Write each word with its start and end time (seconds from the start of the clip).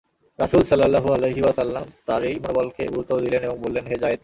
রাসূল 0.39 0.63
সাল্লাল্লাহু 0.63 1.09
আলাইহি 1.13 1.41
ওয়াসাল্লাম 1.41 1.85
তাঁর 2.05 2.21
এই 2.23 2.35
মনোবলকে 2.35 2.83
গুরুত্ব 2.87 3.13
দিলেন 3.19 3.41
এবং 3.43 3.57
বললেন, 3.61 3.83
হে 3.87 3.95
যায়েদ! 3.95 4.19